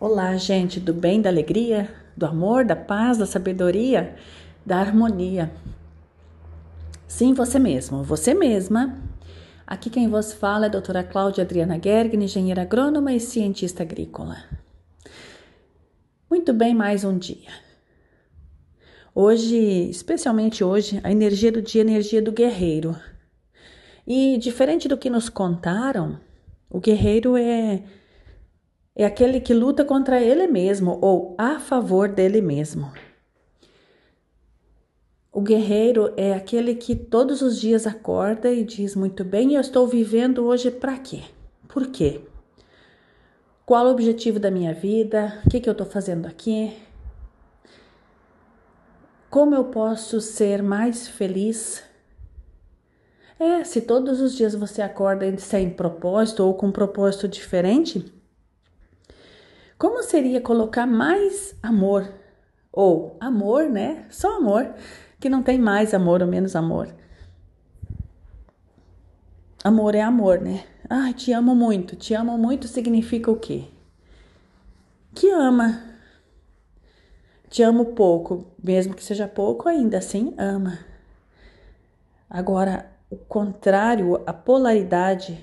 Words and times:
Olá, 0.00 0.34
gente 0.38 0.80
do 0.80 0.94
bem, 0.94 1.20
da 1.20 1.28
alegria, 1.28 1.94
do 2.16 2.24
amor, 2.24 2.64
da 2.64 2.74
paz, 2.74 3.18
da 3.18 3.26
sabedoria, 3.26 4.16
da 4.64 4.78
harmonia. 4.78 5.52
Sim, 7.06 7.34
você 7.34 7.58
mesmo, 7.58 8.02
você 8.02 8.32
mesma. 8.32 8.98
Aqui 9.66 9.90
quem 9.90 10.08
vos 10.08 10.32
fala 10.32 10.64
é 10.64 10.68
a 10.68 10.70
doutora 10.70 11.04
Cláudia 11.04 11.44
Adriana 11.44 11.78
Gergen, 11.78 12.24
engenheira 12.24 12.62
agrônoma 12.62 13.12
e 13.12 13.20
cientista 13.20 13.82
agrícola. 13.82 14.38
Muito 16.30 16.54
bem, 16.54 16.74
mais 16.74 17.04
um 17.04 17.18
dia. 17.18 17.50
Hoje, 19.14 19.90
especialmente 19.90 20.64
hoje, 20.64 20.98
a 21.04 21.12
energia 21.12 21.52
do 21.52 21.60
dia 21.60 21.82
é 21.82 21.84
a 21.84 21.90
energia 21.90 22.22
do 22.22 22.32
guerreiro. 22.32 22.96
E 24.06 24.38
diferente 24.38 24.88
do 24.88 24.96
que 24.96 25.10
nos 25.10 25.28
contaram, 25.28 26.18
o 26.70 26.80
guerreiro 26.80 27.36
é 27.36 27.82
é 29.02 29.06
aquele 29.06 29.40
que 29.40 29.54
luta 29.54 29.84
contra 29.84 30.20
ele 30.20 30.46
mesmo 30.46 30.98
ou 31.00 31.34
a 31.38 31.58
favor 31.58 32.08
dele 32.08 32.42
mesmo. 32.42 32.92
O 35.32 35.40
guerreiro 35.40 36.12
é 36.16 36.34
aquele 36.34 36.74
que 36.74 36.94
todos 36.94 37.40
os 37.40 37.58
dias 37.58 37.86
acorda 37.86 38.50
e 38.50 38.62
diz 38.62 38.94
muito 38.94 39.24
bem, 39.24 39.54
eu 39.54 39.60
estou 39.60 39.86
vivendo 39.86 40.44
hoje 40.44 40.70
para 40.70 40.98
quê? 40.98 41.22
Por 41.68 41.86
quê? 41.86 42.20
Qual 43.64 43.86
o 43.86 43.90
objetivo 43.90 44.38
da 44.38 44.50
minha 44.50 44.74
vida? 44.74 45.40
O 45.46 45.48
que, 45.48 45.60
que 45.60 45.68
eu 45.68 45.72
estou 45.72 45.86
fazendo 45.86 46.26
aqui? 46.26 46.76
Como 49.30 49.54
eu 49.54 49.64
posso 49.64 50.20
ser 50.20 50.62
mais 50.62 51.06
feliz? 51.08 51.82
É, 53.38 53.64
se 53.64 53.80
todos 53.80 54.20
os 54.20 54.34
dias 54.36 54.54
você 54.54 54.82
acorda 54.82 55.38
sem 55.38 55.70
propósito 55.70 56.44
ou 56.44 56.52
com 56.52 56.66
um 56.66 56.72
propósito 56.72 57.26
diferente, 57.26 58.19
como 59.80 60.02
seria 60.02 60.42
colocar 60.42 60.86
mais 60.86 61.56
amor? 61.62 62.12
Ou 62.70 63.16
amor, 63.18 63.70
né? 63.70 64.04
Só 64.10 64.36
amor, 64.36 64.74
que 65.18 65.30
não 65.30 65.42
tem 65.42 65.58
mais 65.58 65.94
amor 65.94 66.20
ou 66.20 66.28
menos 66.28 66.54
amor. 66.54 66.94
Amor 69.64 69.94
é 69.94 70.02
amor, 70.02 70.38
né? 70.38 70.66
Ai, 70.86 71.14
te 71.14 71.32
amo 71.32 71.54
muito. 71.54 71.96
Te 71.96 72.12
amo 72.12 72.36
muito 72.36 72.68
significa 72.68 73.30
o 73.30 73.36
quê? 73.40 73.68
Que 75.14 75.30
ama. 75.30 75.82
Te 77.48 77.62
amo 77.62 77.86
pouco, 77.94 78.52
mesmo 78.62 78.94
que 78.94 79.02
seja 79.02 79.26
pouco, 79.26 79.66
ainda 79.66 79.96
assim 79.96 80.34
ama. 80.36 80.78
Agora, 82.28 82.92
o 83.08 83.16
contrário, 83.16 84.22
a 84.26 84.32
polaridade, 84.34 85.42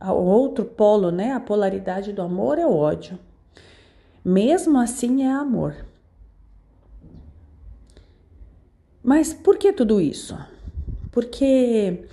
o 0.00 0.12
outro 0.12 0.64
polo, 0.64 1.10
né? 1.10 1.32
A 1.32 1.40
polaridade 1.40 2.12
do 2.12 2.22
amor 2.22 2.58
é 2.58 2.66
o 2.66 2.74
ódio. 2.74 3.18
Mesmo 4.24 4.78
assim 4.78 5.24
é 5.24 5.30
amor. 5.30 5.74
Mas 9.02 9.32
por 9.32 9.56
que 9.56 9.72
tudo 9.72 10.00
isso? 10.00 10.38
Porque 11.10 12.04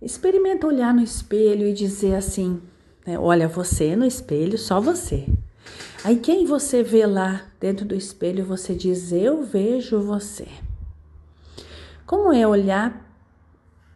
experimenta 0.00 0.66
olhar 0.66 0.92
no 0.92 1.02
espelho 1.02 1.66
e 1.66 1.72
dizer 1.72 2.14
assim: 2.14 2.60
né, 3.06 3.18
olha, 3.18 3.48
você 3.48 3.96
no 3.96 4.04
espelho, 4.04 4.58
só 4.58 4.80
você. 4.80 5.26
Aí 6.04 6.18
quem 6.18 6.44
você 6.44 6.82
vê 6.82 7.06
lá 7.06 7.46
dentro 7.58 7.86
do 7.86 7.94
espelho, 7.94 8.44
você 8.44 8.74
diz: 8.74 9.10
eu 9.10 9.42
vejo 9.42 10.00
você. 10.00 10.46
Como 12.06 12.32
é 12.32 12.46
olhar 12.46 13.10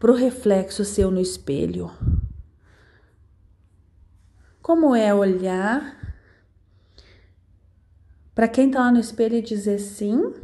para 0.01 0.11
o 0.11 0.15
reflexo 0.15 0.85
seu 0.85 1.11
no 1.11 1.21
espelho? 1.21 1.91
Como 4.69 4.95
é 4.95 5.15
olhar 5.15 5.97
para 8.35 8.47
quem 8.47 8.67
está 8.67 8.81
lá 8.81 8.93
no 8.93 9.01
espelho 9.01 9.37
e 9.37 9.41
dizer 9.41 9.79
sim, 9.79 10.35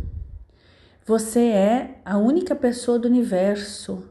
você 1.04 1.40
é 1.40 2.00
a 2.06 2.16
única 2.16 2.56
pessoa 2.56 2.98
do 2.98 3.06
universo 3.06 4.02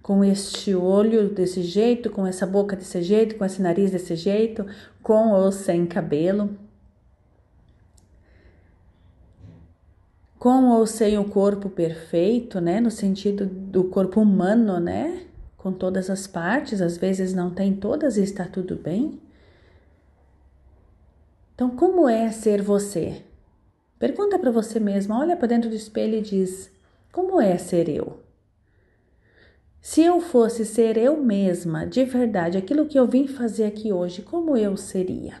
com 0.00 0.24
este 0.24 0.74
olho 0.74 1.28
desse 1.28 1.62
jeito, 1.62 2.08
com 2.08 2.26
essa 2.26 2.46
boca 2.46 2.74
desse 2.74 3.02
jeito, 3.02 3.34
com 3.34 3.44
esse 3.44 3.60
nariz 3.60 3.90
desse 3.90 4.16
jeito, 4.16 4.66
com 5.02 5.32
ou 5.32 5.52
sem 5.52 5.84
cabelo. 5.84 6.56
Com 10.38 10.70
ou 10.70 10.86
sem 10.86 11.18
o 11.18 11.24
corpo 11.26 11.68
perfeito, 11.68 12.62
né? 12.62 12.80
No 12.80 12.90
sentido 12.90 13.44
do 13.44 13.84
corpo 13.84 14.22
humano, 14.22 14.80
né? 14.80 15.26
Com 15.58 15.70
todas 15.70 16.08
as 16.08 16.26
partes, 16.26 16.80
às 16.80 16.96
vezes 16.96 17.34
não 17.34 17.50
tem 17.50 17.76
todas 17.76 18.16
e 18.16 18.22
está 18.22 18.46
tudo 18.46 18.76
bem. 18.76 19.22
Então, 21.54 21.70
como 21.70 22.08
é 22.08 22.30
ser 22.32 22.60
você? 22.60 23.22
Pergunta 23.98 24.38
para 24.38 24.50
você 24.50 24.80
mesma, 24.80 25.18
olha 25.18 25.36
para 25.36 25.48
dentro 25.48 25.70
do 25.70 25.76
espelho 25.76 26.18
e 26.18 26.22
diz: 26.22 26.70
como 27.12 27.40
é 27.40 27.56
ser 27.56 27.88
eu? 27.88 28.18
Se 29.80 30.02
eu 30.02 30.20
fosse 30.20 30.64
ser 30.64 30.96
eu 30.96 31.16
mesma, 31.16 31.86
de 31.86 32.04
verdade, 32.04 32.58
aquilo 32.58 32.86
que 32.86 32.98
eu 32.98 33.06
vim 33.06 33.28
fazer 33.28 33.66
aqui 33.66 33.92
hoje, 33.92 34.22
como 34.22 34.56
eu 34.56 34.76
seria? 34.76 35.34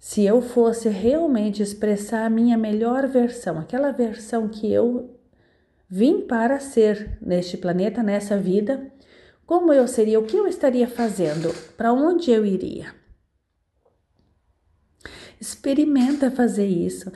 Se 0.00 0.24
eu 0.24 0.42
fosse 0.42 0.88
realmente 0.88 1.62
expressar 1.62 2.24
a 2.24 2.30
minha 2.30 2.58
melhor 2.58 3.06
versão, 3.06 3.58
aquela 3.58 3.92
versão 3.92 4.48
que 4.48 4.72
eu 4.72 5.14
vim 5.88 6.22
para 6.22 6.58
ser 6.58 7.18
neste 7.20 7.56
planeta, 7.56 8.02
nessa 8.02 8.36
vida, 8.36 8.90
como 9.46 9.72
eu 9.72 9.86
seria? 9.86 10.18
O 10.18 10.24
que 10.24 10.36
eu 10.36 10.48
estaria 10.48 10.88
fazendo? 10.88 11.54
Para 11.76 11.92
onde 11.92 12.32
eu 12.32 12.44
iria? 12.44 12.97
Experimenta 15.40 16.30
fazer 16.30 16.66
isso. 16.66 17.12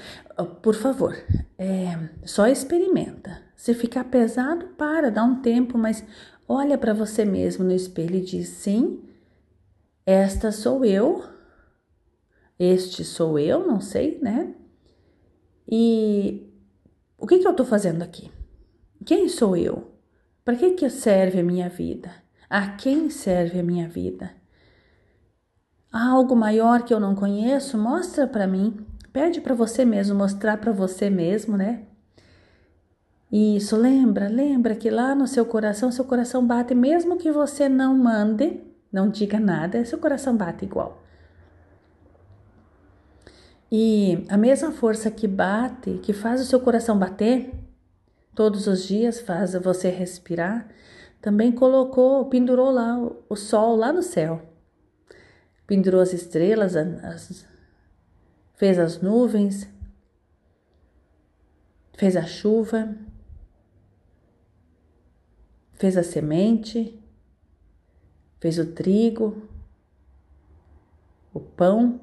Por 0.62 0.74
favor, 0.74 1.16
é, 1.58 1.98
só 2.24 2.46
experimenta. 2.46 3.42
Se 3.56 3.74
ficar 3.74 4.04
pesado, 4.04 4.68
para, 4.76 5.10
dá 5.10 5.24
um 5.24 5.40
tempo, 5.40 5.76
mas 5.76 6.04
olha 6.48 6.78
para 6.78 6.94
você 6.94 7.24
mesmo 7.24 7.64
no 7.64 7.72
espelho 7.72 8.16
e 8.16 8.20
diz: 8.20 8.48
sim, 8.48 9.02
esta 10.06 10.52
sou 10.52 10.84
eu, 10.84 11.24
este 12.58 13.04
sou 13.04 13.38
eu, 13.38 13.66
não 13.66 13.80
sei, 13.80 14.18
né? 14.20 14.54
E 15.68 16.48
o 17.18 17.26
que, 17.26 17.38
que 17.38 17.46
eu 17.46 17.52
estou 17.52 17.66
fazendo 17.66 18.02
aqui? 18.02 18.30
Quem 19.04 19.28
sou 19.28 19.56
eu? 19.56 19.92
Para 20.44 20.56
que, 20.56 20.70
que 20.72 20.90
serve 20.90 21.40
a 21.40 21.44
minha 21.44 21.68
vida? 21.68 22.12
A 22.50 22.76
quem 22.76 23.10
serve 23.10 23.60
a 23.60 23.62
minha 23.62 23.88
vida? 23.88 24.41
Há 25.92 26.08
algo 26.08 26.34
maior 26.34 26.82
que 26.84 26.94
eu 26.94 26.98
não 26.98 27.14
conheço? 27.14 27.76
Mostra 27.76 28.26
para 28.26 28.46
mim. 28.46 28.78
Pede 29.12 29.42
para 29.42 29.54
você 29.54 29.84
mesmo 29.84 30.16
mostrar 30.16 30.56
para 30.56 30.72
você 30.72 31.10
mesmo, 31.10 31.54
né? 31.54 31.82
Isso, 33.30 33.76
lembra, 33.76 34.26
lembra 34.28 34.74
que 34.74 34.88
lá 34.88 35.14
no 35.14 35.26
seu 35.26 35.44
coração, 35.44 35.92
seu 35.92 36.04
coração 36.04 36.46
bate, 36.46 36.74
mesmo 36.74 37.18
que 37.18 37.30
você 37.30 37.68
não 37.68 37.96
mande, 37.96 38.60
não 38.90 39.08
diga 39.10 39.38
nada, 39.38 39.84
seu 39.84 39.98
coração 39.98 40.34
bate 40.34 40.64
igual. 40.64 41.02
E 43.70 44.26
a 44.28 44.36
mesma 44.36 44.70
força 44.70 45.10
que 45.10 45.26
bate, 45.26 45.98
que 46.02 46.12
faz 46.12 46.40
o 46.40 46.44
seu 46.44 46.60
coração 46.60 46.98
bater, 46.98 47.52
todos 48.34 48.66
os 48.66 48.84
dias 48.84 49.20
faz 49.20 49.54
você 49.54 49.88
respirar, 49.88 50.68
também 51.20 51.52
colocou, 51.52 52.26
pendurou 52.26 52.70
lá 52.70 52.98
o 53.28 53.36
sol 53.36 53.76
lá 53.76 53.92
no 53.92 54.02
céu 54.02 54.51
pendurou 55.72 56.02
as 56.02 56.12
estrelas, 56.12 56.76
as, 56.76 57.46
fez 58.56 58.78
as 58.78 59.00
nuvens, 59.00 59.66
fez 61.94 62.14
a 62.14 62.26
chuva, 62.26 62.94
fez 65.72 65.96
a 65.96 66.02
semente, 66.02 67.02
fez 68.38 68.58
o 68.58 68.66
trigo, 68.66 69.48
o 71.32 71.40
pão, 71.40 72.02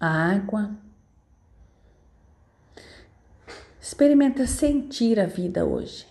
a 0.00 0.32
água. 0.32 0.76
Experimenta 3.80 4.48
sentir 4.48 5.20
a 5.20 5.26
vida 5.26 5.64
hoje. 5.64 6.09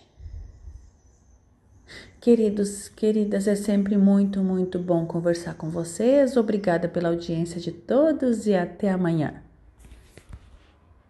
Queridos, 2.20 2.90
queridas, 2.90 3.48
é 3.48 3.54
sempre 3.54 3.96
muito, 3.96 4.42
muito 4.42 4.78
bom 4.78 5.06
conversar 5.06 5.54
com 5.54 5.70
vocês. 5.70 6.36
Obrigada 6.36 6.86
pela 6.86 7.08
audiência 7.08 7.58
de 7.58 7.72
todos 7.72 8.46
e 8.46 8.54
até 8.54 8.90
amanhã. 8.90 9.42